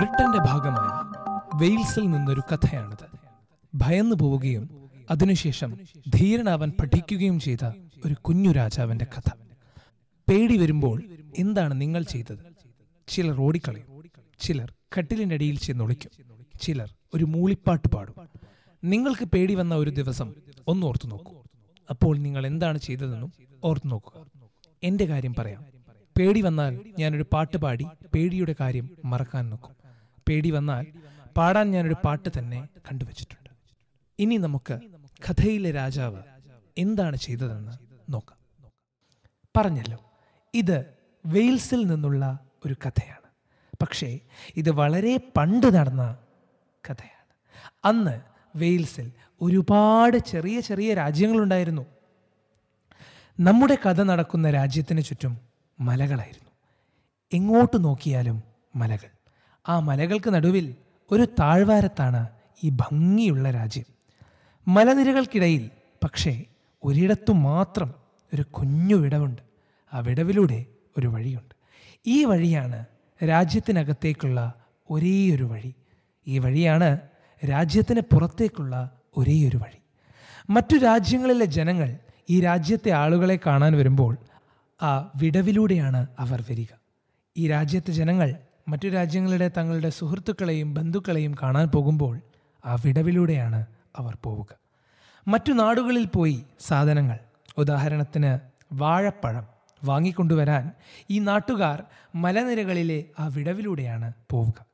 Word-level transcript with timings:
ബ്രിട്ടന്റെ 0.00 0.38
ഭാഗമായ 0.38 1.10
വെയിൽസിൽ 1.64 2.10
നിന്നൊരു 2.10 2.42
കഥയാണിത്. 2.52 3.06
ഭയന്നു 3.74 4.16
പോവുകയും 4.16 4.90
അതിനുശേഷം 5.10 5.78
ധീരനാവാൻ 6.14 6.72
പഠിക്കുകയും 6.80 7.40
ചെയ്ത 7.40 7.72
ഒരു 8.06 8.14
കുഞ്ഞു 8.14 8.52
രാജാവിന്റെ 8.52 9.04
കഥ. 9.04 9.30
പേടി 10.28 10.56
വരുമ്പോൾ 10.56 11.02
എന്താണ് 11.38 11.80
നിങ്ങൾ 11.80 12.02
ചെയ്തത്? 12.02 12.38
ചിലർ 13.08 13.40
ഓടിക്കളയും. 13.40 14.04
ചിലർ 14.40 14.72
കട്ടിലിന്റെ 14.98 15.34
അടിയിൽ 15.34 15.58
ചെന്നൊളിക്കും 15.58 16.10
ചിലർ 16.62 16.94
ഒരു 17.14 17.24
മൂളിപ്പാട്ട് 17.24 17.88
പാടും. 17.88 18.14
നിങ്ങൾക്ക് 18.84 19.24
പേടി 19.24 19.54
വന്ന 19.54 19.74
ഒരു 19.74 19.90
ദിവസം 19.90 20.34
ഒന്ന് 20.68 20.86
ഓർത്തു 20.86 21.08
നോക്കൂ. 21.08 21.42
അപ്പോൾ 21.90 22.16
നിങ്ങൾ 22.16 22.46
എന്താണ് 22.46 22.78
ചെയ്തതെന്നും 22.78 23.32
ഓർത്തു 23.64 23.88
നോക്കുക. 23.88 24.26
എന്റെ 24.82 25.04
കാര്യം 25.04 25.34
പറയാം. 25.38 25.64
പേടി 26.18 26.40
വന്നാൽ 26.40 26.80
ഞാനൊരു 26.98 27.26
പാട്ട് 27.32 27.56
പാടി 27.56 27.86
പേടിയുടെ 28.14 28.54
കാര്യം 28.60 28.90
മറക്കാൻ 29.04 29.50
നോക്കും. 29.50 29.79
പേടി 30.28 30.50
വന്നാൽ 30.50 30.86
പാടാൻ 31.36 31.70
ഞാനൊരു 31.70 31.96
പാട്ട് 32.04 32.28
തന്നെ 32.38 32.68
കണ്ടുവച്ചിട്ടുണ്ട്. 32.90 33.50
ഇനി 34.18 34.36
നമുക്ക് 34.36 34.80
കഥയിലെ 35.30 35.70
രാജാവ് 35.70 36.22
എന്താണ് 36.78 37.16
ചെയ്തതെന്ന് 37.16 37.72
നോക്കാം. 38.12 38.38
പറഞ്ഞല്ലോ 39.56 39.98
ഇത് 40.54 40.84
വെയിൽസിൽ 41.26 41.86
നിന്നുള്ള 41.86 42.38
ഒരു 42.66 42.76
കഥയാണ്. 42.86 43.20
പക്ഷേ 43.82 44.20
ഇത് 44.56 44.70
വളരെ 44.70 45.20
പണ്ട് 45.36 45.74
നടന്ന 45.74 46.16
കഥയാണ്. 46.90 47.34
അന്ന് 47.84 48.20
വെയിൽസിൽ 48.56 49.12
ഒരുപാട് 49.40 50.16
ചെറിയ 50.16 50.60
ചെറിയ 50.60 50.94
രാജ്യങ്ങളുണ്ടായിരുന്നു. 50.94 51.86
നമ്മുടെ 53.40 53.78
കഥ 53.86 54.02
നടക്കുന്ന 54.02 54.50
രാജ്യത്തിന് 54.50 55.02
ചുറ്റും 55.02 55.40
മലകളായിരുന്നു. 55.80 56.50
എങ്ങോട്ട് 57.32 57.84
നോക്കിയാലും 57.84 58.42
മലകൾ. 58.76 59.19
ആ 59.68 59.80
മലകൾക്ക് 59.80 60.30
നടുവിൽ 60.30 60.74
ഒരു 61.10 61.24
താഴ്വാരത്താണ് 61.40 62.28
ഈ 62.64 62.68
ഭംഗിയുള്ള 62.68 63.50
രാജ്യം. 63.50 63.84
മലനിരകൾക്കിടയിൽ 64.68 65.70
പക്ഷേ 66.04 66.44
ഒരിടത്തു 66.84 67.32
മാത്രം 67.32 67.94
ഒരു 68.34 68.42
കുഞ്ഞു 68.42 68.94
വിടവുണ്ട്. 68.94 69.42
ആ 69.94 69.98
വിടവിലൂടെ 69.98 70.64
ഒരു 70.98 71.06
വഴിയുണ്ട്. 71.06 71.54
ഈ 72.06 72.24
വഴിയാണ് 72.24 72.84
രാജ്യത്തിനകത്തേക്കുള്ള 73.28 74.54
ഒരേ 74.90 75.34
ഒരു 75.34 75.42
വഴി. 75.42 75.74
ഈ 76.26 76.38
വഴിയാണ് 76.38 76.98
രാജ്യത്തിന് 77.48 78.00
പുറത്തേക്കുള്ള 78.00 79.00
ഒരേ 79.16 79.48
ഒരു 79.48 79.56
വഴി. 79.56 79.80
മറ്റു 80.50 80.76
രാജ്യങ്ങളിലെ 80.76 81.44
ജനങ്ങൾ 81.44 81.98
ഈ 82.30 82.40
രാജ്യത്തെ 82.40 82.90
ആളുകളെ 82.90 83.38
കാണാൻ 83.46 83.72
വരുമ്പോൾ 83.72 84.16
ആ 84.82 85.12
വിടവിലൂടെയാണ് 85.16 86.06
അവർ 86.18 86.44
വരിക. 86.50 86.66
ഈ 87.36 87.48
രാജ്യത്തെ 87.48 87.92
ജനങ്ങൾ 87.92 88.34
മറ്റു 88.70 88.88
രാജ്യങ്ങളുടെ 88.88 89.50
തങ്ങളുടെ 89.56 89.90
സുഹൃത്തുക്കളെയും 89.90 90.74
ബന്ധുക്കളെയും 90.74 91.34
കാണാൻ 91.42 91.68
പോകുമ്പോൾ 91.68 92.20
ആ 92.66 92.74
വിടവിലൂടെയാണ് 92.74 93.66
അവർ 93.96 94.18
പോവുക. 94.22 94.46
മറ്റു 95.28 95.52
നാടുകളിൽ 95.52 96.06
പോയി 96.06 96.44
സാധനങ്ങൾ 96.60 97.18
ഉദാഹരണത്തിന് 97.58 98.38
വാഴപ്പഴം 98.72 99.46
വാങ്ങിക്കൊണ്ടുവരാൻ 99.84 100.70
ഈ 101.10 101.18
നാട്ടുകാർ 101.18 101.84
മലനിരകളിലെ 102.14 103.04
ആ 103.18 103.26
വിടവിലൂടെയാണ് 103.26 104.12
പോവുക. 104.30 104.66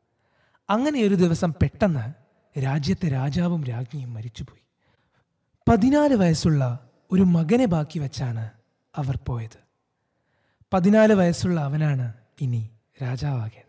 അങ്ങനെ 0.71 1.03
ഒരു 1.03 1.15
ദിവസം 1.15 1.53
പെട്ടെന്ന് 1.53 2.13
രാജ്യത്തെ 2.61 3.09
രാജാവും 3.09 3.65
രാജ്ഞിയും 3.65 4.15
മരിച്ചുപോയി. 4.15 4.63
പതിനാല് 5.69 6.15
വയസ്സുള്ള 6.15 6.89
ഒരു 7.13 7.23
മകനെ 7.23 7.67
ബാക്കി 7.67 7.99
വെച്ചാണ് 7.99 8.51
അവർ 8.97 9.19
പോയത്. 9.27 9.59
പതിനാല് 10.73 11.13
വയസ്സുള്ള 11.13 11.61
അവനാണ് 11.61 12.13
ഇനി 12.41 12.71
രാജാവാകേണ്ടത്. 13.03 13.66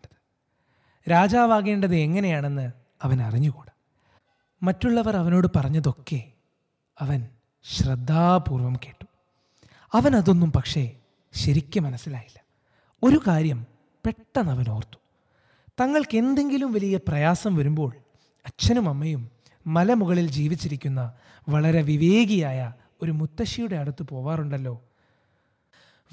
രാജാവാകേണ്ടത് 1.08 1.94
എങ്ങനെയാണെന്ന് 1.94 2.72
അവൻ 3.02 3.22
അറിഞ്ഞുകൂടാ. 3.22 3.72
മറ്റുള്ളവർ 4.62 5.16
അവനോട് 5.16 5.48
പറഞ്ഞതൊക്കെ 5.56 6.32
അവൻ 7.00 7.28
ശ്രദ്ധാപൂർവം 7.64 8.76
കേട്ടു. 8.76 9.04
അവൻ 9.92 10.16
അതൊന്നും 10.16 10.52
പക്ഷേ 10.52 10.90
ശരിക്കും 11.34 11.82
മനസ്സിലായില്ല. 11.82 12.44
ഒരു 13.02 13.20
കാര്യം 13.26 13.66
പെട്ടെന്ന് 14.06 14.50
അവൻ 14.50 14.64
ഓർത്തു. 14.68 14.96
തങ്ങൾക്ക് 15.80 16.16
എന്തെങ്കിലും 16.16 16.72
വലിയ 16.72 16.96
പ്രയാസം 16.96 17.56
വരുമ്പോൾ 17.56 17.92
അച്ഛനും 18.46 18.88
അമ്മയും 18.88 19.30
മലമുകളിൽ 19.66 20.30
ജീവിച്ചിരിക്കുന്ന 20.30 21.12
വളരെ 21.48 21.82
വിവേകിയായ 21.82 22.72
ഒരു 23.02 23.10
മുത്തശ്ശിയുടെ 23.10 23.76
അടുത്ത് 23.76 24.02
പോവാറുണ്ടല്ലോ. 24.02 24.82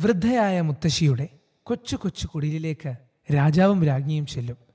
വൃദ്ധയായ 0.01 0.61
മുത്തശ്ശിയുടെ 0.61 1.29
കൊച്ചു 1.63 1.95
കൊച്ചു 1.95 2.27
കുടിലിലേക്ക് 2.27 2.95
രാജാവും 3.33 3.85
രാജ്ഞിയും 3.85 4.25
ചെല്ലും. 4.25 4.65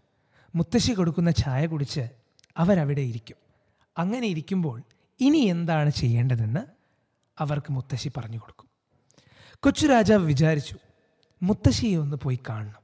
മുത്തശ്ശി 0.54 0.92
കൊടുക്കുന്ന 0.92 1.30
ചായ 1.30 1.66
കുടിച്ച് 1.66 2.08
അവരവിടെ 2.56 3.00
ഇരിക്കും. 3.00 3.36
അങ്ങനെ 3.98 4.26
ഇരിക്കുമ്പോൾ 4.26 4.82
ഇനി 5.20 5.38
എന്താണ് 5.38 5.90
ചെയ്യേണ്ടതെന്ന് 5.90 6.60
അവർക്ക് 7.38 7.72
മുത്തശ്ശി 7.72 8.10
പറഞ്ഞു 8.16 8.38
കൊടുക്കും. 8.38 8.68
കൊച്ചു 9.60 9.86
രാജാവ് 9.86 10.24
വിചാരിച്ചു 10.24 10.76
മുത്തശ്ശിയെ 11.42 11.96
ഒന്ന് 11.96 12.16
പോയി 12.16 12.38
കാണണം. 12.48 12.80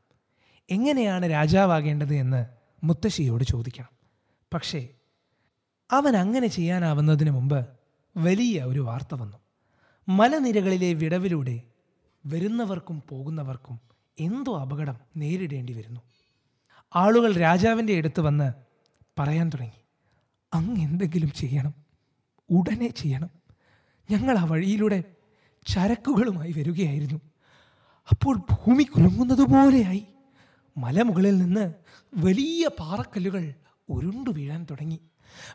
എങ്ങനെയാണ് 0.71 1.31
രാജാവാകേണ്ടത് 1.31 2.15
എന്ന് 2.15 2.47
മുത്തശ്ശിയോട് 2.85 3.45
ചോദിക്കണം. 3.45 3.89
പക്ഷേ 4.55 4.89
അവൻ 5.91 6.17
അങ്ങനെ 6.17 6.47
ചെയ്യാനാവുന്നതിന് 6.47 7.31
മുമ്പ് 7.31 7.67
വലിയ 8.17 8.63
ഒരു 8.63 8.81
വാർത്ത 8.81 9.15
വന്നു. 9.15 9.37
മലനിരകളിലെ 10.09 10.93
വിടവിലൂടെ 10.93 11.63
വരുന്നവർക്കും 12.27 13.03
പോകുന്നവർക്കും 13.09 13.81
എന്തോ 14.21 14.61
അപകടം 14.61 14.97
നേരിടേണ്ടി 15.17 15.73
വരുന്നു. 15.73 16.01
ആളുകൾ 16.97 17.37
രാജാവിന്റെ 17.37 17.97
അടുത്ത് 17.97 18.21
വന്ന് 18.21 18.53
പറയാൻ 19.19 19.49
തുടങ്ങി. 19.49 19.81
അങ്ങ് 20.55 20.81
എന്തെങ്കിലും 20.81 21.33
ചെയ്യണം. 21.33 21.75
ഉടനെ 22.51 22.89
ചെയ്യണം. 22.89 23.31
ഞങ്ങൾ 24.11 24.39
ആ 24.39 24.45
വഴിയിലൂടെ 24.45 25.05
ചരക്കുകളുമായി 25.67 26.53
വരികയായിരുന്നു. 26.53 27.21
അപ്പോൾ 28.11 28.37
ഭൂമി 28.37 28.83
കുലുങ്ങുന്നത് 28.83 29.43
പോലെയായി 29.43 30.07
മലമുകളിൽ 30.77 31.39
നിന്ന് 31.39 31.73
വലിയ 32.15 32.69
പാറക്കല്ലുകൾ 32.69 33.55
ഉരുണ്ടു 33.89 34.31
വീഴാൻ 34.31 34.67
തുടങ്ങി. 34.71 35.01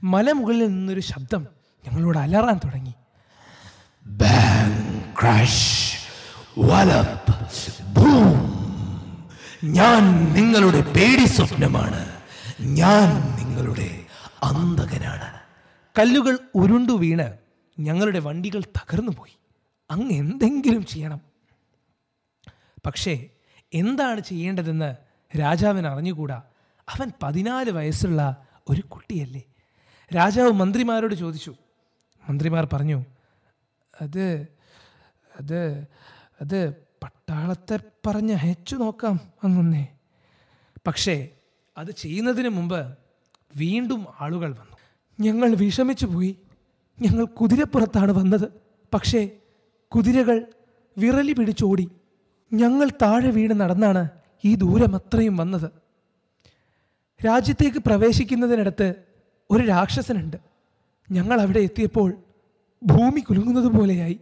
മലമുകളിൽ 0.03 0.67
നിന്നൊരു 0.67 0.99
ശബ്ദം 0.99 1.47
ഞങ്ങളോട് 1.87 2.17
അലറാൻ 2.17 2.57
തുടങ്ങി. 2.57 2.93
ക്രാഷ് 5.21 5.93
വലപ്പ് 6.59 8.00
ഞാൻ 9.63 10.33
നിങ്ങളുടെ 10.33 10.81
പേടി 10.81 11.25
സ്വപ്നമാണ്. 11.25 12.21
ഞാൻ 12.59 13.35
നിങ്ങളുടെ 13.35 14.05
അന്തകനാണ് 14.43 15.39
കല്ലുകൾ 15.99 16.37
ഉരുണ്ടു 16.55 16.91
വീണ് 16.91 17.37
ഞങ്ങളുടെ 17.79 18.19
വണ്ടികൾ 18.19 18.61
തകർന്നു 18.61 19.11
പോയി. 19.11 19.37
അങ്ങ് 19.91 20.11
എന്തെങ്കിലും 20.11 20.85
ചെയ്യണം. 20.85 21.21
പക്ഷേ 22.85 23.29
എന്താണ് 23.73 24.19
ചെയ്യേണ്ടതെന്ന് 24.19 24.95
രാജാവിന് 25.39 25.87
അറിഞ്ഞുകൂടാ. 25.87 26.43
അവൻ 26.89 27.11
പതിനാല് 27.23 27.71
വയസ്സുള്ള 27.71 28.47
ഒരു 28.69 28.81
കുട്ടിയല്ലേ. 28.81 29.41
രാജാവ് 30.15 30.51
മന്ത്രിമാരോട് 30.51 31.15
ചോദിച്ചു. 31.15 31.55
മന്ത്രിമാർ 32.29 32.67
പറഞ്ഞു 32.73 33.05
അത് 34.01 34.47
അത് 35.39 35.87
അത് 36.41 36.90
പട്ടാളത്തെ 37.03 37.79
പറഞ്ഞ് 38.07 38.33
അയച്ചു 38.33 38.75
നോക്കാം 38.75 39.19
അങ്ങുന്നേ 39.43 39.87
പക്ഷേ 40.87 41.29
അത് 41.77 41.91
ചെയ്യുന്നതിന് 41.91 42.49
മുമ്പ് 42.49 42.97
വീണ്ടും 43.55 44.05
ആളുകൾ 44.21 44.51
വന്നു. 44.51 44.77
ഞങ്ങൾ 45.19 45.55
വിഷമിച്ചു 45.55 46.05
പോയി. 46.05 46.37
ഞങ്ങൾ 47.01 47.25
കുതിരപ്പുറത്താണ് 47.25 48.11
വന്നത്. 48.11 48.51
പക്ഷേ 48.93 49.29
കുതിരകൾ 49.87 50.45
വിറലി 50.97 51.31
പിടിച്ചോടി. 51.31 51.91
ഞങ്ങൾ 52.53 52.89
താഴെ 53.01 53.29
വീണ് 53.29 53.59
നടന്നാണ് 53.59 54.09
ഈ 54.45 54.55
ദൂരം 54.55 54.95
അത്രയും 54.95 55.37
വന്നത്. 55.37 55.71
രാജ്യത്തേക്ക് 57.25 57.77
പ്രവേശിക്കുന്നതിനടുത്ത് 57.77 58.93
ഒരു 59.51 59.63
രാക്ഷസനുണ്ട്. 59.63 60.37
ഞങ്ങൾ 61.11 61.41
അവിടെ 61.41 61.59
എത്തിയപ്പോൾ 61.59 62.13
ഭൂമി 62.83 63.19
കുലുങ്ങുന്നത് 63.19 63.67
പോലെയായി. 63.67 64.19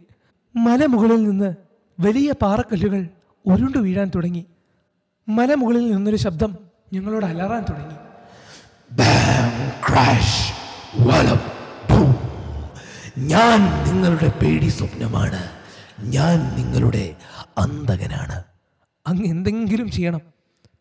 മലമുകളിൽ 0.56 1.22
നിന്ന് 1.22 1.54
വലിയ 2.00 2.32
പാറക്കല്ലുകൾ 2.32 3.08
ഉരുണ്ടു 3.46 3.78
വീഴാൻ 3.78 4.10
തുടങ്ങി. 4.14 4.46
മലമുകളിൽ 5.28 5.90
നിന്നൊരു 5.90 6.16
ശബ്ദം 6.16 6.58
ഞങ്ങളോട് 6.92 7.24
അലറാൻ 7.24 7.62
തുടങ്ങി. 7.62 7.94
ക്രാഷ് 9.88 10.52
ഞാൻ 13.18 13.88
നിങ്ങളുടെ 13.88 14.28
പേടി 14.42 14.68
സ്വപ്നമാണ്. 14.68 15.48
ഞാൻ 16.00 16.56
നിങ്ങളുടെ 16.56 17.16
അന്തകനാണ്. 17.58 18.44
അങ്ങ് 19.06 19.24
എന്തെങ്കിലും 19.24 19.90
ചെയ്യണം. 19.90 20.20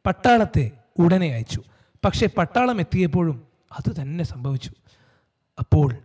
പട്ടാളത്തെ 0.05 0.71
ഉടനെ 0.99 1.27
അയച്ചു. 1.27 1.63
പക്ഷേ 2.05 2.27
പട്ടാളം 2.37 2.79
എത്തിയപ്പോഴും 2.79 3.43
അത് 3.71 4.01
തന്നെ 4.01 4.23
സംഭവിച്ചു. 4.23 4.71
അപ്പോൾ 5.59 5.95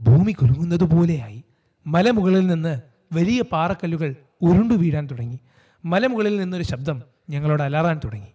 ഭൂമി 0.00 0.32
കുലുങ്ങുന്നത് 0.32 0.84
പോലെയായി 0.84 1.44
മലമുകളിൽ 1.86 2.46
നിന്ന് 2.46 2.80
വലിയ 3.12 3.42
പാറക്കല്ലുകൾ 3.42 4.14
ഉരുണ്ടു 4.42 4.74
വീഴാൻ 4.74 5.06
തുടങ്ങി. 5.06 5.38
മലമുകളിൽ 5.84 6.40
നിന്നൊരു 6.40 6.62
ശബ്ദം 6.62 7.02
ഞങ്ങളോട് 7.30 7.62
അലറാൻ 7.62 8.00
തുടങ്ങി. 8.04 8.32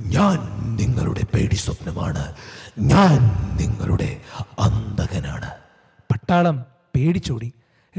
ഞാൻ 0.00 0.38
നിങ്ങളുടെ 0.76 1.24
പേടി 1.34 1.54
സ്വപ്നമാണ്. 1.54 2.34
ഞാൻ 2.78 3.18
നിങ്ങളുടെ 3.56 4.20
അന്തകനാണ് 4.58 5.50
പട്ടാളം 6.10 6.64
പേടിച്ചോടി. 6.96 7.52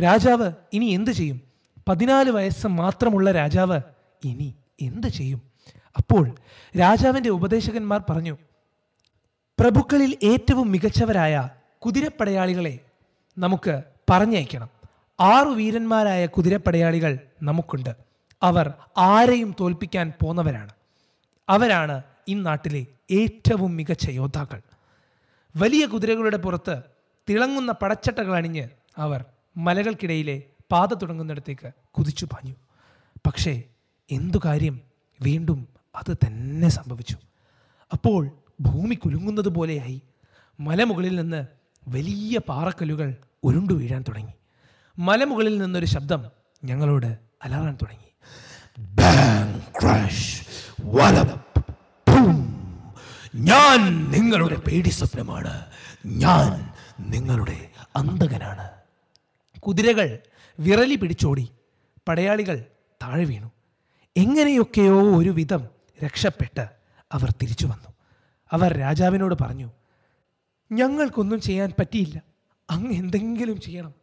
രാജാവ് 0.03 0.51
ഇനി 0.73 0.85
എന്ത് 0.85 1.11
ചെയ്യും? 1.11 1.41
പതിനാല് 1.87 2.29
വയസ്സ് 2.31 2.67
മാത്രമുള്ള 2.67 3.31
രാജാവ് 3.31 3.81
ഇനി 4.25 4.55
എന്ത് 4.81 5.07
ചെയ്യും? 5.07 5.41
അപ്പോൾ 5.97 6.35
രാജാവിന്റെ 6.79 7.29
ഉപദേശകന്മാർ 7.29 8.03
പറഞ്ഞു 8.09 8.37
പ്രഭുക്കളിൽ 9.59 10.17
ഏറ്റവും 10.23 10.71
മികച്ചവരായ 10.71 11.49
കുതിരപ്പടയാളികളെ 11.85 12.79
നമുക്ക് 13.37 13.83
പറഞ്ഞയക്കണം. 14.09 14.69
ആറു 15.19 15.49
വീരന്മാരായ 15.49 16.25
കുതിരപ്പടയാളികൾ 16.25 17.19
നമുക്കുണ്ട്. 17.43 17.95
അവർ 18.43 18.73
ആരെയും 18.97 19.55
തോൽപ്പിക്കാൻ 19.59 20.13
പോന്നവരാണ്. 20.23 20.69
അവരാണ് 21.49 22.03
ഈ 22.27 22.33
നാട്ടിലെ 22.33 22.85
ഏറ്റവും 23.11 23.75
മികച്ച 23.75 24.09
യോദ്ധാക്കൾ. 24.09 24.61
വലിയ 25.55 25.85
കുതിരകളുടെ 25.85 26.37
പുറത്ത് 26.37 26.81
തിളങ്ങുന്ന 27.29 27.71
പടച്ചട്ടകൾ 27.71 28.35
അണിഞ്ഞ് 28.35 28.67
അവർ 28.97 29.25
മലകൾക്കിടയിലെ 29.57 30.43
പാത 30.71 30.93
തുടങ്ങുന്നിടത്തേക്ക് 30.93 31.71
കുതിച്ചു 31.97 32.25
പാഞ്ഞു. 32.25 32.55
പക്ഷേ 33.27 33.63
എന്തു 34.11 34.37
കാര്യം 34.45 34.81
വീണ്ടും 35.21 35.67
അത് 35.95 36.17
തന്നെ 36.27 36.69
സംഭവിച്ചു. 36.69 37.17
അപ്പോൾ 37.93 38.29
ഭൂമി 38.59 38.95
കുലുങ്ങുന്നത് 38.95 39.49
പോലെയായി. 39.49 40.01
മലമുകളിൽ 40.59 41.15
നിന്ന് 41.15 41.60
വലിയ 41.87 42.39
പാറക്കല്ലുകൾ 42.39 43.15
ഉരുണ്ടു 43.43 43.73
വീഴാൻ 43.73 44.03
തുടങ്ങി. 44.07 44.33
മലമുകളിൽ 44.99 45.57
നിന്നൊരു 45.57 45.85
ശബ്ദം 45.85 46.25
ഞങ്ങളോട് 46.63 47.17
അലറാൻ 47.43 47.77
തുടങ്ങി. 47.81 48.09
ഞാൻ 53.35 54.11
നിങ്ങളുടെ 54.11 54.55
പേടി 54.55 54.89
സ്വപ്നമാണ്. 54.89 55.65
ഞാൻ 56.05 56.73
നിങ്ങളുടെ 57.11 57.69
അന്തകനാണ് 57.95 58.69
കുതിരകൾ 59.59 60.19
വിറലി 60.59 60.95
പിടിച്ചോടി 60.95 61.49
പടയാളികൾ 62.07 62.65
താഴെ 63.03 63.25
വീണു. 63.25 63.51
എങ്ങനെയൊക്കെയോ 64.17 65.17
ഒരുവിധം 65.17 65.67
രക്ഷപ്പെട്ട് 66.05 66.69
അവർ 67.11 67.31
തിരിച്ചു 67.41 67.65
വന്നു. 67.65 67.89
അവർ 68.51 68.77
രാജാവിനോട് 68.77 69.35
പറഞ്ഞു 69.41 69.69
ഞങ്ങൾക്കൊന്നും 70.71 71.41
ചെയ്യാൻ 71.41 71.73
പറ്റിയില്ല. 71.79 72.21
അങ്ങ് 72.69 72.91
എന്തെങ്കിലും 72.91 73.61
ചെയ്യണം. 73.61 73.93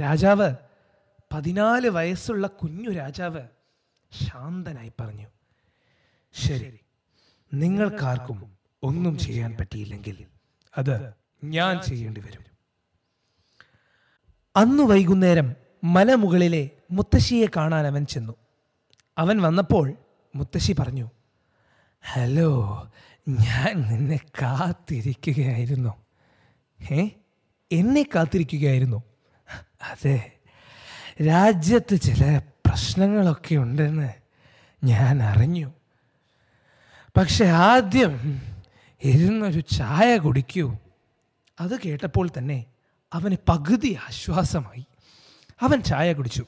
രാജാവ് 0.00 0.54
പതിനാല് 1.32 1.88
വയസ്സുള്ള 1.88 2.46
കുഞ്ഞു 2.46 2.90
രാജാവ് 2.90 3.40
ശാന്തനായി 4.12 4.92
പറഞ്ഞു 5.00 5.26
ശരി 6.34 6.78
നിങ്ങൾക്കാർക്കും 7.54 8.58
ഒന്നും 8.82 9.18
ചെയ്യാൻ 9.18 9.56
പറ്റിയില്ലെങ്കിൽ 9.60 10.26
അത് 10.78 11.12
ഞാൻ 11.44 11.80
ചെയ്യേണ്ടി 11.82 12.20
വരും. 12.20 12.44
അന്നു 14.56 14.82
വൈകുന്നേരം 14.82 15.54
മലമുകളിലെ 15.84 16.70
മുത്തശ്ശിയെ 16.90 17.46
കാണാൻ 17.56 17.86
അവൻ 17.86 18.06
ചെന്നു. 18.06 18.32
അവൻ 19.18 19.42
വന്നപ്പോൾ 19.42 19.92
മുത്തശ്ശി 20.34 20.72
പറഞ്ഞു 20.72 21.10
ഹലോ 22.12 22.50
ഞാൻ 23.28 23.80
നിന്നെ 23.80 24.20
കാത്തിരിക്കുകയായിരുന്നു. 24.42 25.94
ഏ 26.92 27.08
എന്നെ 27.72 28.02
കാത്തിരിക്കുകയായിരുന്നു? 28.02 29.02
അതെ. 29.82 30.32
രാജ്യത്ത് 31.26 31.96
ചില 32.00 32.38
പ്രശ്നങ്ങളൊക്കെ 32.38 33.54
ഉണ്ടെന്ന് 33.54 34.12
ഞാൻ 34.84 35.22
അറിഞ്ഞു. 35.22 35.72
പക്ഷെ 37.16 37.44
ആദ്യം 37.44 38.42
ഇരുന്നൊരു 39.04 39.60
ചായ 39.60 40.16
കുടിക്കൂ. 40.16 40.76
അത് 41.60 41.80
കേട്ടപ്പോൾ 41.80 42.28
തന്നെ 42.38 42.66
അവന് 43.12 43.36
പകുതി 43.48 43.98
ആശ്വാസമായി. 44.08 44.86
അവൻ 45.62 45.82
ചായ 45.82 46.12
കുടിച്ചു. 46.12 46.46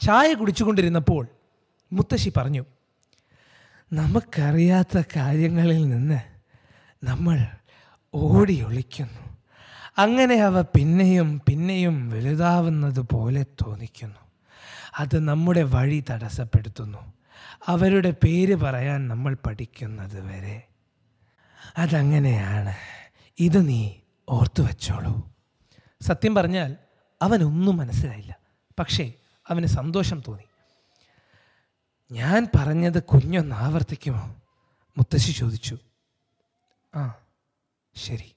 ചായ 0.00 0.34
കുടിച്ചുകൊണ്ടിരുന്നപ്പോൾ 0.34 1.26
മുത്തശ്ശി 1.92 2.32
പറഞ്ഞു 2.36 2.64
നമുക്കറിയാത്ത 3.92 5.02
കാര്യങ്ങളിൽ 5.16 5.88
നിന്ന് 5.88 6.20
നമ്മൾ 7.04 7.46
ഓടി 8.14 8.60
ഒളിക്കുന്നു. 8.60 9.36
അങ്ങനെ 9.98 10.34
അവ 10.34 10.62
പിന്നെയും 10.62 11.40
പിന്നെയും 11.48 12.10
വലുതാവുന്നത് 12.10 13.00
പോലെ 13.00 13.42
തോന്നിക്കുന്നു. 13.42 14.16
അത് 14.98 15.18
നമ്മുടെ 15.18 15.62
വഴി 15.62 16.04
തടസ്സപ്പെടുത്തുന്നു. 16.10 17.12
അവരുടെ 17.66 18.14
പേര് 18.24 18.54
പറയാൻ 18.54 19.08
നമ്മൾ 19.08 19.36
പഠിക്കുന്നത് 19.46 20.20
വരെ. 20.20 20.62
അതങ്ങനെയാണ്. 21.78 22.74
ഇത് 23.40 23.68
നീ 23.68 23.90
ഓർത്തു 24.28 24.62
വെച്ചോളൂ. 24.62 25.32
സത്യം 26.00 26.34
പറഞ്ഞാൽ 26.34 26.76
അവനൊന്നും 27.22 27.76
മനസ്സിലായില്ല. 27.76 28.36
പക്ഷേ 28.78 29.12
അവന് 29.48 29.66
സന്തോഷം 29.66 30.22
തോന്നി. 30.28 30.45
ഞാൻ 32.12 32.46
പറഞ്ഞത് 32.56 33.02
കുഞ്ഞൊന്ന് 33.02 33.56
ആവർത്തിക്കുമോ? 33.56 34.36
മുത്തശ്ശി 34.98 35.32
ചോദിച്ചു. 35.32 35.78
ആ 36.94 37.14
ശരി. 37.94 38.34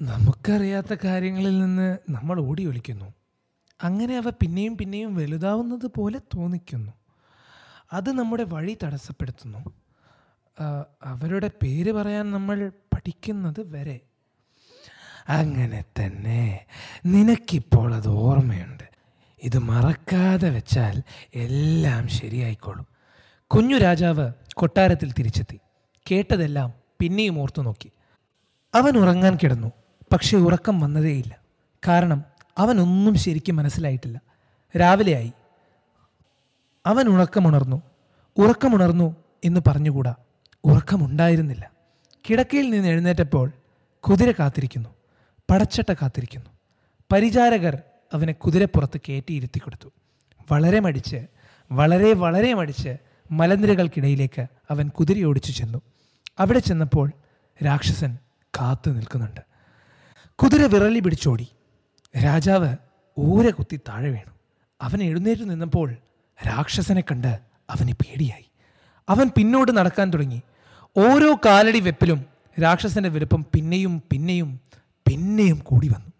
നമുക്കറിയാത്ത 0.00 0.96
കാര്യങ്ങളിൽ 1.04 1.58
നിന്ന് 1.58 1.98
നമ്മൾ 2.10 2.40
ഓടി 2.40 2.66
ഒളിക്കുന്നു. 2.66 3.14
അങ്ങനെ 3.84 4.16
അവ 4.16 4.30
പിന്നെയും 4.30 4.76
പിന്നെയും 4.76 5.16
വലുതാവുന്നത് 5.16 5.90
പോലെ 5.96 6.18
തോന്നിക്കുന്നു. 6.18 6.92
അത് 7.92 8.12
നമ്മുടെ 8.12 8.44
വഴി 8.44 8.78
തടസ്സപ്പെടുത്തുന്നു. 8.82 9.58
അവരുടെ 11.02 11.50
പേര് 11.62 11.92
പറയാൻ 11.92 12.30
നമ്മൾ 12.30 12.72
പഠിക്കുന്നത് 12.94 13.72
വരെ. 13.72 14.00
അങ്ങനെ 15.28 15.84
തന്നെ 15.98 16.66
നിനക്കിപ്പോൾ 17.06 17.94
അത് 17.94 18.08
ഓർമ്മയുണ്ട്. 18.08 18.97
ഇത് 19.42 19.58
മറക്കാതെ 19.58 20.50
വെച്ചാൽ 20.50 21.02
എല്ലാം 21.34 22.08
ശരിയായിക്കോളും. 22.08 22.86
കുഞ്ഞു 23.46 23.76
രാജാവ് 23.76 24.32
കൊട്ടാരത്തിൽ 24.54 25.12
തിരിച്ചെത്തി. 25.12 25.60
കേട്ടതെല്ലാം 26.10 26.72
പിന്നെയും 27.00 27.40
ഓർത്തു 27.40 27.62
നോക്കി. 27.62 27.92
അവൻ 28.74 28.96
ഉറങ്ങാൻ 28.96 29.38
കിടന്നു. 29.42 29.72
പക്ഷേ 30.12 30.36
ഉറക്കം 30.36 30.80
വന്നതേയില്ല. 30.80 31.38
കാരണം 31.88 32.24
അവനൊന്നും 32.58 33.14
ശരിക്കും 33.14 33.56
മനസ്സിലായിട്ടില്ല. 33.56 34.20
രാവിലെയായി. 34.80 35.32
അവൻ 36.86 37.08
ഉറക്കമുണർന്നു. 37.08 37.82
ഉറക്കമുണർന്നു 38.36 39.16
എന്ന് 39.44 39.60
പറഞ്ഞുകൂടാ? 39.66 40.14
ഉറക്കമുണ്ടായിരുന്നില്ല. 40.64 41.70
കിടക്കയിൽ 42.30 42.70
നിന്ന് 42.70 42.88
എഴുന്നേറ്റപ്പോൾ 42.88 43.52
കുതിര 44.00 44.34
കാത്തിരിക്കുന്നു. 44.38 44.88
പടച്ചട്ട 45.50 45.92
കാത്തിരിക്കുന്നു. 45.92 46.50
പരിചാരകർ 47.12 47.82
അവനെ 48.12 48.32
കുതിരപ്പുറത്ത് 48.32 49.00
കയറ്റിയിരുത്തി 49.08 49.58
കൊടുത്തു. 49.58 49.88
വളരെ 50.50 50.80
മടിച്ച് 50.80 51.26
വളരെ 51.72 52.12
വളരെ 52.12 52.54
മടിച്ച് 52.54 52.96
മലനിരകൾക്കിടയിലേക്ക് 53.30 54.46
അവൻ 54.70 54.88
കുതിരയോടിച്ചു 54.88 55.52
ചെന്നു. 55.52 55.82
അവിടെ 56.38 56.58
ചെന്നപ്പോൾ 56.58 57.12
രാക്ഷസൻ 57.64 58.18
കാത്തു 58.42 58.90
നിൽക്കുന്നുണ്ട്. 58.90 59.40
കുതിര 60.34 60.64
വിറലി 60.64 60.98
പിടിച്ചോടി. 60.98 61.48
രാജാവ് 62.24 62.76
ഊര 63.18 63.50
കുത്തി 63.50 63.80
താഴെ 63.88 64.10
വീണു. 64.10 64.30
അവൻ 64.80 65.02
എഴുന്നേറ്റ് 65.02 65.50
നിന്നപ്പോൾ 65.50 65.96
രാക്ഷസനെ 66.46 67.00
കണ്ട് 67.00 67.38
അവന് 67.70 67.92
പേടിയായി. 67.92 68.50
അവൻ 69.08 69.30
പിന്നോട്ട് 69.36 69.76
നടക്കാൻ 69.76 70.10
തുടങ്ങി. 70.10 70.42
ഓരോ 70.96 71.38
കാലടി 71.46 71.80
വെപ്പിലും 71.80 72.24
രാക്ഷസന്റെ 72.62 73.08
വലുപ്പം 73.08 73.46
പിന്നെയും 73.54 74.02
പിന്നെയും 74.12 74.60
പിന്നെയും 75.08 75.58
കൂടി 75.58 75.88
വന്നു. 75.88 76.12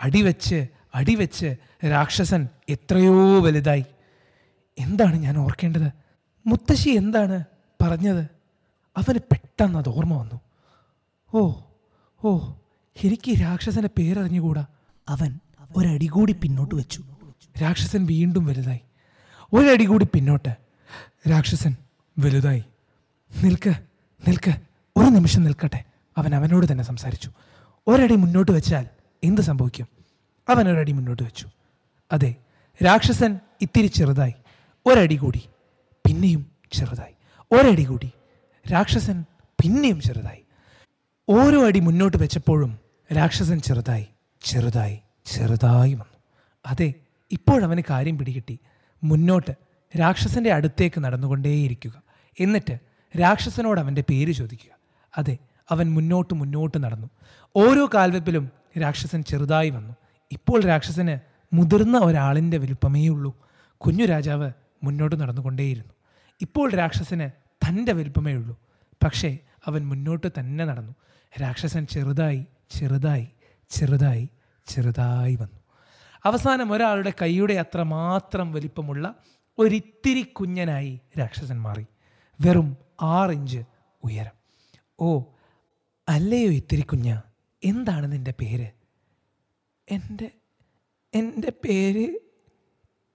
അടിവെച്ച് 0.00 0.66
അടിവെച്ച് 0.94 1.56
രാക്ഷസൻ 1.84 2.48
എത്രയോ 2.68 3.40
വലുതായി. 3.40 3.84
എന്താണ് 4.78 5.16
ഞാൻ 5.16 5.38
ഓർക്കേണ്ടത്? 5.38 5.92
മുത്തശ്ശി 6.46 6.90
എന്താണ് 6.90 7.44
പറഞ്ഞത്? 7.82 8.26
അവന് 8.96 9.18
പെട്ടെന്ന് 9.18 9.78
അത് 9.78 9.88
ഓർമ്മ 9.88 10.14
വന്നു. 10.14 10.40
ഓ 11.34 11.52
ഓ 12.24 12.52
എനിക്ക് 13.04 13.40
രാക്ഷസന്റെ 13.40 13.88
പേരറിഞ്ഞുകൂടാ. 13.98 14.66
അവൻ 15.08 15.38
ഒരടി 15.76 16.06
കൂടി 16.06 16.32
പിന്നോട്ട് 16.32 16.74
വെച്ചു. 16.74 17.02
രാക്ഷസൻ 17.62 18.06
വീണ്ടും 18.06 18.46
വലുതായി. 18.46 18.80
ഒരടി 19.52 19.84
കൂടി 19.84 20.06
പിന്നോട്ട്. 20.14 20.56
രാക്ഷസൻ 21.30 21.76
വലുതായി. 22.18 22.64
നിൽക്ക് 23.44 23.70
നിൽക്ക്. 24.28 24.54
ഒരു 24.96 25.06
നിമിഷം 25.06 25.42
നിൽക്കട്ടെ. 25.42 25.84
അവൻ 26.18 26.34
അവനോട് 26.34 26.72
തന്നെ 26.72 26.84
സംസാരിച്ചു. 26.84 27.30
ഒരടി 27.86 28.16
മുന്നോട്ട് 28.16 28.52
വെച്ചാൽ 28.52 28.86
എന്ത് 29.24 29.40
സംഭവിക്കും? 29.40 29.99
അവൻ 30.48 30.68
ഒരടി 30.68 30.92
മുന്നോട്ട് 30.92 31.22
വെച്ചു. 31.22 31.48
അതെ 32.12 32.34
രാക്ഷസൻ 32.84 33.38
ഇത്തിരി 33.60 33.86
ചെറുതായി. 33.86 34.34
ഒരടി 34.86 35.16
കൂടി 35.16 35.48
പിന്നെയും 36.06 36.46
ചെറുതായി. 36.72 37.14
ഒരടി 37.54 37.84
കൂടി 37.84 38.12
രാക്ഷസൻ 38.72 39.24
പിന്നെയും 39.62 40.00
ചെറുതായി. 40.00 40.42
ഓരോ 41.28 41.66
അടി 41.66 41.80
മുന്നോട്ട് 41.80 42.16
വെച്ചപ്പോഴും 42.16 42.78
രാക്ഷസൻ 43.16 43.60
ചെറുതായി 43.60 44.06
ചെറുതായി 44.42 44.98
ചെറുതായി 45.26 45.92
വന്നു. 45.92 46.18
അതെ 46.66 46.94
ഇപ്പോഴവന് 47.32 47.82
കാര്യം 47.90 48.18
പിടികിട്ടി. 48.18 48.58
മുന്നോട്ട് 49.04 49.52
രാക്ഷസന്റെ 50.00 50.52
അടുത്തേക്ക് 50.52 51.00
നടന്നുകൊണ്ടേയിരിക്കുക. 51.00 52.02
എന്നിട്ട് 52.40 52.78
രാക്ഷസനോട് 53.20 53.80
അവന്റെ 53.80 54.04
പേര് 54.10 54.32
ചോദിക്കുക. 54.32 54.78
അതെ 55.18 55.38
അവൻ 55.70 55.94
മുന്നോട്ട് 55.94 56.34
മുന്നോട്ട് 56.34 56.82
നടന്നു. 56.84 57.10
ഓരോ 57.56 57.90
കാൽവെപ്പിലും 57.94 58.50
രാക്ഷസൻ 58.80 59.22
ചെറുതായി 59.22 59.70
വന്നു. 59.70 59.94
ഇപ്പോൾ 60.32 60.62
രാക്ഷസന് 60.62 61.18
മുതിർന്ന 61.54 61.98
ഒരാളിന്റെ 61.98 62.58
വലുപ്പമേ 62.58 63.08
ഉള്ളൂ. 63.08 63.48
കുഞ്ഞു 63.76 64.04
രാജാവ് 64.04 64.50
മുന്നോട്ട് 64.82 65.20
നടന്നുകൊണ്ടേയിരുന്നു. 65.20 65.92
ഇപ്പോൾ 66.40 66.70
രാക്ഷസന് 66.70 67.30
തന്റെ 67.68 67.92
വലുപ്പമേ 67.92 68.32
ഉള്ളൂ. 68.32 68.60
പക്ഷേ 69.04 69.38
അവൻ 69.66 69.88
മുന്നോട്ട് 69.88 70.26
തന്നെ 70.38 70.64
നടന്നു. 70.64 70.94
രാക്ഷസൻ 71.42 71.86
ചെറുതായി 71.86 72.46
ചെറുതായി 72.70 73.28
ചെറുതായി 73.70 74.28
ചെറുതായി 74.66 75.34
വന്നു. 75.34 75.60
അവസാനം 76.24 76.72
ഒരാളുടെ 76.72 77.12
കൈയുടെ 77.22 77.54
അത്ര 77.54 77.82
മാത്രം 77.82 78.52
വലിപ്പമുള്ള 78.52 79.14
ഒരിത്തിരി 79.58 80.22
കുഞ്ഞനായി 80.22 81.00
രാക്ഷസൻ 81.18 81.60
മാറി. 81.60 81.86
വെറും 82.40 82.76
ആറിഞ്ച് 83.02 83.62
ഉയരം. 84.04 84.64
ഓ 85.00 85.22
അല്ലയോ 86.08 86.50
ഇത്തിരി 86.50 86.80
കുഞ്ഞ? 86.80 87.20
എന്താണ് 87.64 88.12
നിന്റെ 88.12 88.34
പേര്? 88.40 88.79
എന്റെ 89.90 90.30
എന്റെ 91.14 91.50
പേര് 91.50 92.18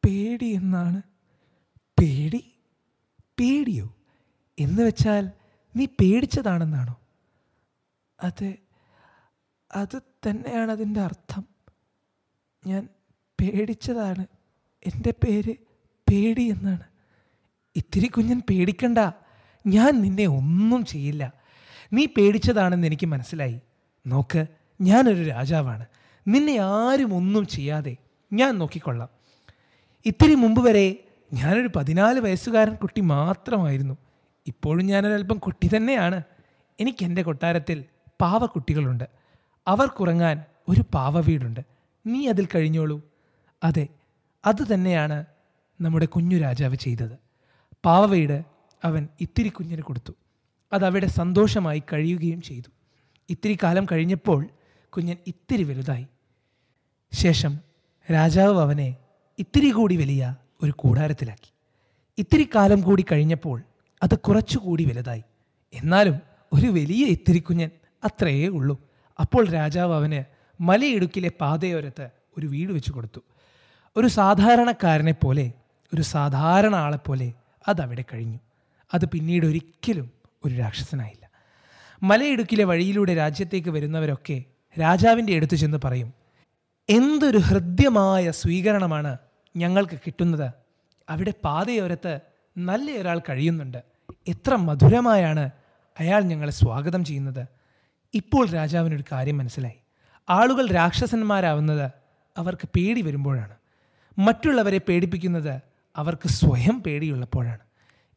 പേടി 0.05 0.45
എന്നാണ്. 0.45 1.01
പേടി? 1.99 2.53
പേടിയോ? 3.39 3.95
എന്ന് 4.59 4.83
വെച്ചാൽ 4.83 5.31
നീ 5.75 5.85
പേടിച്ചതാണെന്നാണോ? 5.85 6.99
അത് 8.23 8.55
അത് 9.75 10.01
തന്നെയാണ് 10.29 10.71
അതിന്റെ 10.71 10.99
അർത്ഥം. 10.99 11.45
ഞാൻ 12.67 12.89
പേടിച്ചതാണ്. 13.41 14.25
എന്റെ 14.85 15.11
പേര് 15.11 15.55
പേടി 16.11 16.41
എന്നാണ്. 16.41 16.83
ഇത്തിരി 17.75 18.07
കുഞ്ഞൻ 18.07 18.41
പേടിക്കണ്ട. 18.49 18.97
ഞാൻ 19.67 20.01
നിന്നെ 20.01 20.25
ഒന്നും 20.25 20.85
ചെയ്യില്ല. 20.85 21.33
നീ 21.93 22.05
പേടിച്ചതാണെന്ന് 22.05 22.87
എനിക്ക് 22.87 23.05
മനസ്സിലായി. 23.05 23.61
നോക്ക് 24.07 24.45
ഞാനൊരു 24.81 25.23
രാജാവാണ്. 25.23 25.85
നിന്നെ 26.27 26.57
ആരും 26.57 27.13
ഒന്നും 27.13 27.47
ചെയ്യാതെ 27.47 27.95
ഞാൻ 28.33 28.57
നോക്കിക്കൊള്ളാം. 28.57 29.09
ഇത്തിരി 30.05 30.35
മുമ്പ് 30.35 30.67
വരെ 30.67 31.03
ഞാനൊരു 31.33 31.69
പതിനാല് 31.75 32.19
വയസ്സുകാരൻ 32.19 32.75
കുട്ടി 32.75 33.01
മാത്രമായിരുന്നു. 33.01 33.97
ഇപ്പോഴും 34.47 34.85
ഞാനൊരല്പം 34.85 35.37
കുട്ടി 35.37 35.69
തന്നെയാണ്. 35.75 36.21
എനിക്ക് 36.79 37.03
എന്റെ 37.03 37.21
കൊട്ടാരത്തിൽ 37.21 37.85
പാവക്കുട്ടികളുണ്ട്. 38.21 39.03
അവർക്കുറങ്ങാൻ 39.67 40.43
ഒരു 40.67 40.83
പാവ 40.93 41.19
വീടുണ്ട് 41.19 41.59
നീ 42.07 42.27
അതിൽ 42.27 42.47
കഴിഞ്ഞോളൂ. 42.55 43.01
അതെ 43.63 43.87
അത് 44.45 44.73
തന്നെയാണ് 44.73 45.25
നമ്മുടെ 45.81 46.05
കുഞ്ഞു 46.05 46.37
രാജാവ് 46.37 46.75
ചെയ്തത്. 46.75 47.17
പാവവീട് 47.85 48.45
അവൻ 48.83 49.07
ഇത്തിരി 49.21 49.49
കുഞ്ഞിന് 49.49 49.81
കൊടുത്തു. 49.81 50.13
അതവിടെ 50.73 51.07
സന്തോഷമായി 51.07 51.83
കഴിയുകയും 51.93 52.41
ചെയ്തു. 52.41 52.69
ഇത്തിരി 53.29 53.57
കാലം 53.63 53.85
കഴിഞ്ഞപ്പോൾ 53.91 54.47
കുഞ്ഞൻ 54.89 55.17
ഇത്തിരി 55.27 55.63
വലുതായി. 55.63 56.07
ശേഷം 57.15 57.59
രാജാവ് 58.11 58.61
അവനെ 58.61 58.95
ഇത്തിരി 59.39 59.69
കൂടി 59.69 59.95
വലിയ 59.97 60.35
ഒരു 60.63 60.71
കൂടാരത്തിലാക്കി. 60.71 61.51
ഇത്തിരി 62.17 62.49
കാലം 62.55 62.81
കൂടി 62.81 63.05
കഴിഞ്ഞപ്പോൾ 63.11 63.61
അത് 64.03 64.17
കുറച്ചുകൂടി 64.17 64.85
വലുതായി. 64.85 65.23
എന്നാലും 65.73 66.19
ഒരു 66.53 66.67
വലിയ 66.67 67.05
ഇത്തിരി 67.05 67.39
കുഞ്ഞൻ 67.39 67.69
അത്രയേ 68.03 68.47
ഉള്ളൂ. 68.47 68.75
അപ്പോൾ 69.19 69.49
രാജാവ് 69.49 69.93
അവന് 69.93 70.23
മലയിടുക്കിലെ 70.63 71.31
പാതയോരത്ത് 71.41 72.09
ഒരു 72.37 72.47
വീട് 72.47 72.71
വെച്ച് 72.71 72.91
കൊടുത്തു. 72.91 73.21
ഒരു 73.97 74.07
സാധാരണക്കാരനെ 74.07 75.11
പോലെ 75.11 75.51
ഒരു 75.93 76.01
സാധാരണ 76.01 76.75
ആളെപ്പോലെ 76.75 77.33
അതവിടെ 77.67 78.03
കഴിഞ്ഞു. 78.13 78.39
അത് 78.93 79.05
പിന്നീട് 79.05 79.45
ഒരിക്കലും 79.45 80.11
ഒരു 80.45 80.55
രാക്ഷസനായില്ല. 80.55 81.29
മലയിടുക്കിലെ 82.03 82.63
വഴിയിലൂടെ 82.63 83.15
രാജ്യത്തേക്ക് 83.15 83.69
വരുന്നവരൊക്കെ 83.69 84.43
രാജാവിന്റെ 84.79 85.35
അടുത്ത് 85.35 85.55
ചെന്ന് 85.55 85.77
പറയും 85.83 86.24
എന്തൊരു 86.89 87.37
ഹൃദ്യമായ 87.37 88.31
സ്വീകരണമാണ് 88.31 89.17
ഞങ്ങൾക്ക് 89.57 89.99
കിട്ടുന്നത്. 89.99 90.51
അവിടെ 91.09 91.33
പാതയോരത്ത് 91.43 92.19
നല്ല 92.57 92.91
ഒരാൾ 92.91 93.19
കഴിയുന്നുണ്ട്. 93.19 93.83
എത്ര 94.27 94.55
മധുരമായാണ് 94.55 95.49
അയാൾ 95.99 96.21
ഞങ്ങളെ 96.21 96.51
സ്വാഗതം 96.51 97.03
ചെയ്യുന്നത്. 97.03 97.47
ഇപ്പോൾ 98.13 98.49
രാജാവിനൊരു 98.49 99.03
കാര്യം 99.11 99.37
മനസ്സിലായി. 99.37 99.73
ആളുകൾ 100.29 100.67
രാക്ഷസന്മാരാവുന്നത് 100.67 101.91
അവർക്ക് 102.37 102.69
പേടി 102.75 103.01
വരുമ്പോഴാണ്. 103.01 103.55
മറ്റുള്ളവരെ 104.17 104.77
പേടിപ്പിക്കുന്നത് 104.77 105.61
അവർക്ക് 105.95 106.27
സ്വയം 106.27 106.83
പേടിയുള്ളപ്പോഴാണ്. 106.83 107.59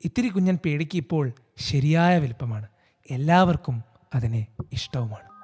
ഇത്തിരി 0.05 0.29
കുഞ്ഞൻ 0.29 0.59
പേടിക്ക് 0.65 0.97
ഇപ്പോൾ 0.97 1.33
ശരിയായ 1.59 2.19
വലുപ്പമാണ്. 2.19 2.67
എല്ലാവർക്കും 3.11 3.85
അതിനെ 4.15 4.47
ഇഷ്ടവുമാണ്. 4.73 5.38